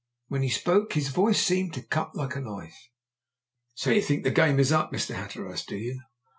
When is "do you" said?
5.63-6.01